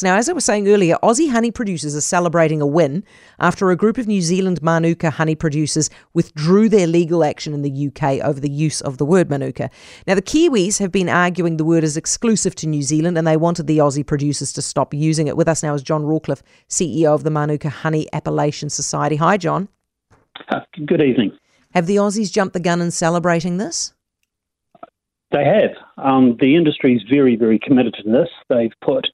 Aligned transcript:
risks. 0.00 0.02
Now, 0.02 0.18
as 0.18 0.28
I 0.28 0.32
was 0.32 0.44
saying 0.44 0.68
earlier, 0.68 0.96
Aussie 1.02 1.30
honey 1.30 1.50
producers 1.50 1.94
are 1.94 2.00
celebrating 2.00 2.60
a 2.60 2.66
win 2.66 3.04
after 3.38 3.70
a 3.70 3.76
group 3.76 3.98
of 3.98 4.06
New 4.06 4.20
Zealand 4.20 4.62
Manuka 4.62 5.10
honey 5.10 5.34
producers 5.34 5.90
withdrew 6.14 6.68
their 6.68 6.86
legal 6.86 7.24
action 7.24 7.54
in 7.54 7.62
the 7.62 7.88
UK 7.88 8.24
over 8.24 8.40
the 8.40 8.50
use 8.50 8.80
of 8.80 8.98
the 8.98 9.04
word 9.04 9.30
Manuka. 9.30 9.70
Now, 10.06 10.14
the 10.14 10.22
Kiwis 10.22 10.78
have 10.78 10.92
been 10.92 11.08
arguing 11.08 11.56
the 11.56 11.64
word 11.64 11.84
is 11.84 11.96
exclusive 11.96 12.54
to 12.56 12.66
New 12.66 12.82
Zealand 12.82 13.18
and 13.18 13.26
they 13.26 13.36
wanted 13.36 13.66
the 13.66 13.78
Aussie 13.78 14.06
producers 14.06 14.52
to 14.54 14.62
stop 14.62 14.94
using 14.94 15.28
it. 15.28 15.36
With 15.36 15.48
us 15.48 15.62
now 15.62 15.74
is 15.74 15.82
John 15.82 16.02
Rawcliffe, 16.02 16.42
CEO 16.68 17.14
of 17.14 17.24
the 17.24 17.30
Manuka 17.30 17.70
Honey 17.70 18.06
Appellation 18.12 18.70
Society. 18.70 19.16
Hi, 19.16 19.36
John. 19.36 19.68
Uh, 20.48 20.60
good 20.86 21.02
evening. 21.02 21.32
Have 21.74 21.86
the 21.86 21.96
Aussies 21.96 22.32
jumped 22.32 22.54
the 22.54 22.60
gun 22.60 22.80
in 22.80 22.90
celebrating 22.90 23.58
this? 23.58 23.92
They 25.32 25.44
have. 25.44 25.70
Um, 25.96 26.36
the 26.40 26.56
industry 26.56 26.96
is 26.96 27.02
very, 27.08 27.36
very 27.36 27.58
committed 27.58 27.94
to 27.94 28.10
this. 28.10 28.28
They've 28.48 28.72
put 28.84 29.06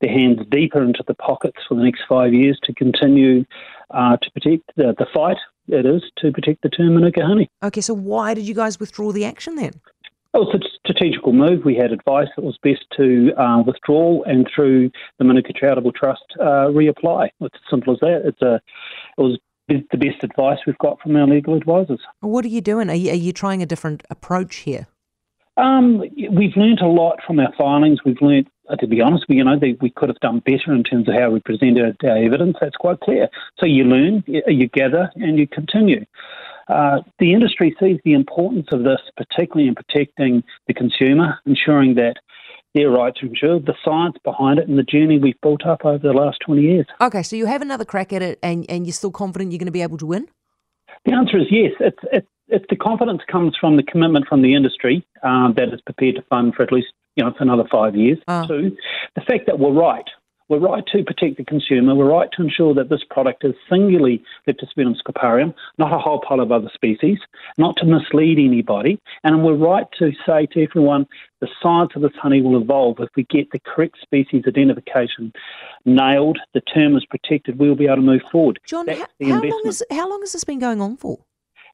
their 0.00 0.10
hands 0.10 0.40
deeper 0.50 0.82
into 0.82 1.04
the 1.06 1.14
pockets 1.14 1.58
for 1.68 1.76
the 1.76 1.84
next 1.84 2.02
five 2.08 2.34
years 2.34 2.58
to 2.64 2.74
continue 2.74 3.44
uh, 3.90 4.16
to 4.16 4.30
protect 4.32 4.64
the, 4.76 4.94
the 4.98 5.06
fight 5.14 5.36
it 5.68 5.86
is 5.86 6.02
to 6.18 6.32
protect 6.32 6.62
the 6.62 6.68
term 6.68 6.94
Manuka 6.94 7.24
honey. 7.24 7.48
Okay, 7.62 7.80
so 7.80 7.94
why 7.94 8.34
did 8.34 8.46
you 8.46 8.54
guys 8.54 8.80
withdraw 8.80 9.12
the 9.12 9.24
action 9.24 9.54
then? 9.54 9.72
It 10.32 10.38
was 10.38 10.54
a 10.54 10.60
strategical 10.78 11.32
move. 11.32 11.64
We 11.64 11.74
had 11.74 11.92
advice 11.92 12.28
that 12.36 12.42
was 12.42 12.56
best 12.62 12.84
to 12.96 13.32
uh, 13.36 13.62
withdraw 13.66 14.22
and 14.22 14.48
through 14.54 14.90
the 15.18 15.24
Manuka 15.24 15.52
Charitable 15.52 15.92
Trust 15.92 16.22
uh, 16.40 16.70
reapply. 16.70 17.30
It's 17.40 17.54
as 17.54 17.70
simple 17.70 17.94
as 17.94 18.00
that. 18.00 18.22
It's 18.24 18.42
a, 18.42 18.60
it 19.18 19.20
was 19.20 19.38
the 19.68 19.82
best 19.92 20.22
advice 20.22 20.58
we've 20.66 20.78
got 20.78 21.00
from 21.00 21.16
our 21.16 21.26
legal 21.26 21.54
advisors. 21.56 22.00
What 22.20 22.44
are 22.44 22.48
you 22.48 22.60
doing? 22.60 22.90
Are 22.90 22.94
you, 22.94 23.10
are 23.10 23.16
you 23.16 23.32
trying 23.32 23.62
a 23.62 23.66
different 23.66 24.04
approach 24.10 24.56
here? 24.56 24.86
Um, 25.60 26.02
we've 26.32 26.56
learnt 26.56 26.80
a 26.80 26.88
lot 26.88 27.18
from 27.26 27.38
our 27.38 27.52
filings. 27.58 27.98
We've 28.04 28.20
learnt, 28.22 28.48
uh, 28.70 28.76
to 28.76 28.86
be 28.86 29.02
honest, 29.02 29.26
we, 29.28 29.36
you 29.36 29.44
know, 29.44 29.58
they, 29.58 29.76
we 29.80 29.90
could 29.90 30.08
have 30.08 30.20
done 30.20 30.40
better 30.40 30.72
in 30.72 30.84
terms 30.84 31.06
of 31.08 31.14
how 31.14 31.30
we 31.30 31.40
presented 31.40 31.96
our 32.02 32.16
evidence. 32.16 32.56
That's 32.60 32.76
quite 32.76 33.00
clear. 33.00 33.28
So 33.58 33.66
you 33.66 33.84
learn, 33.84 34.24
you, 34.26 34.42
you 34.46 34.68
gather, 34.68 35.10
and 35.16 35.38
you 35.38 35.46
continue. 35.46 36.06
Uh, 36.68 37.00
the 37.18 37.34
industry 37.34 37.76
sees 37.78 37.98
the 38.04 38.14
importance 38.14 38.68
of 38.72 38.84
this, 38.84 39.00
particularly 39.16 39.68
in 39.68 39.74
protecting 39.74 40.42
the 40.66 40.72
consumer, 40.72 41.38
ensuring 41.44 41.96
that 41.96 42.14
their 42.74 42.88
right 42.88 43.14
to 43.16 43.26
insure, 43.26 43.58
the 43.58 43.74
science 43.84 44.16
behind 44.24 44.60
it, 44.60 44.68
and 44.68 44.78
the 44.78 44.84
journey 44.84 45.18
we've 45.18 45.40
built 45.42 45.66
up 45.66 45.84
over 45.84 45.98
the 45.98 46.12
last 46.12 46.38
20 46.46 46.62
years. 46.62 46.86
Okay, 47.00 47.22
so 47.22 47.36
you 47.36 47.46
have 47.46 47.60
another 47.60 47.84
crack 47.84 48.12
at 48.12 48.22
it, 48.22 48.38
and, 48.42 48.64
and 48.70 48.86
you're 48.86 48.94
still 48.94 49.10
confident 49.10 49.50
you're 49.50 49.58
going 49.58 49.66
to 49.66 49.72
be 49.72 49.82
able 49.82 49.98
to 49.98 50.06
win? 50.06 50.28
The 51.04 51.12
answer 51.12 51.38
is 51.38 51.46
yes. 51.50 51.72
It's, 51.80 51.98
it's, 52.12 52.26
it's 52.50 52.66
the 52.68 52.76
confidence 52.76 53.22
comes 53.30 53.56
from 53.58 53.76
the 53.76 53.82
commitment 53.82 54.26
from 54.28 54.42
the 54.42 54.54
industry 54.54 55.06
um, 55.22 55.54
that 55.56 55.72
is 55.72 55.80
prepared 55.80 56.16
to 56.16 56.22
fund 56.22 56.54
for 56.54 56.62
at 56.62 56.72
least 56.72 56.88
you 57.16 57.24
know 57.24 57.32
for 57.36 57.42
another 57.42 57.64
five 57.70 57.96
years. 57.96 58.18
Oh. 58.28 58.46
Two, 58.46 58.76
the 59.14 59.22
fact 59.22 59.46
that 59.46 59.58
we're 59.58 59.72
right. 59.72 60.08
We're 60.48 60.58
right 60.58 60.82
to 60.90 61.04
protect 61.04 61.36
the 61.36 61.44
consumer. 61.44 61.94
We're 61.94 62.10
right 62.10 62.28
to 62.32 62.42
ensure 62.42 62.74
that 62.74 62.88
this 62.88 63.04
product 63.08 63.44
is 63.44 63.54
singularly 63.70 64.20
Leptospermum 64.48 64.96
scoparium, 65.00 65.54
not 65.78 65.92
a 65.92 65.98
whole 65.98 66.20
pile 66.26 66.40
of 66.40 66.50
other 66.50 66.68
species, 66.74 67.18
not 67.56 67.76
to 67.76 67.86
mislead 67.86 68.36
anybody. 68.40 68.98
And 69.22 69.44
we're 69.44 69.54
right 69.54 69.86
to 70.00 70.10
say 70.26 70.46
to 70.46 70.64
everyone 70.64 71.06
the 71.40 71.46
science 71.62 71.92
of 71.94 72.02
this 72.02 72.10
honey 72.20 72.42
will 72.42 72.60
evolve. 72.60 72.96
If 72.98 73.10
we 73.16 73.22
get 73.30 73.52
the 73.52 73.60
correct 73.60 73.98
species 74.02 74.42
identification 74.44 75.32
nailed, 75.84 76.40
the 76.52 76.62
term 76.62 76.96
is 76.96 77.06
protected, 77.06 77.60
we'll 77.60 77.76
be 77.76 77.86
able 77.86 77.96
to 77.96 78.02
move 78.02 78.22
forward. 78.32 78.58
John, 78.66 78.88
how, 78.88 79.06
how 79.22 79.40
long, 79.40 79.62
is, 79.66 79.84
how 79.92 80.10
long 80.10 80.20
has 80.22 80.32
this 80.32 80.42
been 80.42 80.58
going 80.58 80.80
on 80.80 80.96
for? 80.96 81.20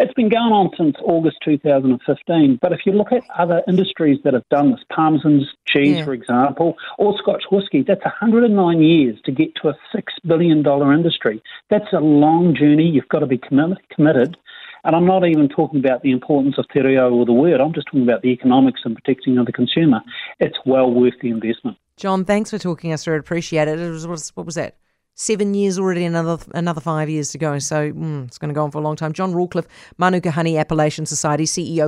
It's 0.00 0.14
been 0.14 0.28
going 0.28 0.52
on 0.52 0.70
since 0.76 0.94
August 1.02 1.38
2015. 1.44 2.58
But 2.62 2.72
if 2.72 2.80
you 2.86 2.92
look 2.92 3.10
at 3.10 3.24
other 3.36 3.62
industries 3.66 4.20
that 4.22 4.32
have 4.32 4.48
done 4.48 4.70
this, 4.70 4.80
Parmesan's 4.94 5.48
cheese, 5.66 5.98
yeah. 5.98 6.04
for 6.04 6.12
example, 6.12 6.76
or 6.98 7.18
Scotch 7.18 7.42
whisky, 7.50 7.82
that's 7.82 8.04
109 8.04 8.80
years 8.80 9.18
to 9.24 9.32
get 9.32 9.56
to 9.56 9.68
a 9.68 9.78
$6 9.92 10.02
billion 10.24 10.64
industry. 10.64 11.42
That's 11.68 11.92
a 11.92 11.98
long 11.98 12.54
journey. 12.54 12.84
You've 12.84 13.08
got 13.08 13.20
to 13.20 13.26
be 13.26 13.38
committed. 13.38 14.36
And 14.84 14.94
I'm 14.94 15.06
not 15.06 15.26
even 15.26 15.48
talking 15.48 15.80
about 15.80 16.02
the 16.02 16.12
importance 16.12 16.56
of 16.58 16.68
te 16.68 16.80
reo 16.80 17.10
or 17.10 17.26
the 17.26 17.32
word. 17.32 17.60
I'm 17.60 17.74
just 17.74 17.88
talking 17.88 18.04
about 18.04 18.22
the 18.22 18.28
economics 18.28 18.82
and 18.84 18.94
protecting 18.94 19.36
of 19.36 19.46
the 19.46 19.52
consumer. 19.52 20.00
It's 20.38 20.58
well 20.64 20.92
worth 20.92 21.14
the 21.20 21.30
investment. 21.30 21.76
John, 21.96 22.24
thanks 22.24 22.50
for 22.50 22.58
talking 22.58 22.92
us 22.92 23.02
through. 23.02 23.18
Appreciate 23.18 23.66
it. 23.66 23.80
it 23.80 23.90
was, 23.90 24.30
what 24.36 24.46
was 24.46 24.54
that? 24.54 24.76
Seven 25.18 25.52
years 25.52 25.78
already, 25.78 26.04
another 26.04 26.38
another 26.54 26.80
five 26.80 27.10
years 27.10 27.30
to 27.32 27.38
go. 27.38 27.58
So 27.58 27.92
mm, 27.92 28.26
it's 28.26 28.38
going 28.38 28.48
to 28.48 28.54
go 28.54 28.64
on 28.64 28.70
for 28.70 28.78
a 28.78 28.80
long 28.80 28.96
time. 28.96 29.12
John 29.12 29.34
Rawcliffe, 29.34 29.66
Manuka 29.98 30.30
Honey 30.30 30.56
Appellation 30.56 31.04
Society 31.04 31.44
CEO. 31.44 31.86